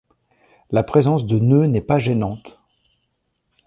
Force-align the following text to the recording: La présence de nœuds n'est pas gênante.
La 0.71 0.81
présence 0.81 1.27
de 1.27 1.37
nœuds 1.37 1.67
n'est 1.67 1.79
pas 1.79 1.99
gênante. 1.99 2.59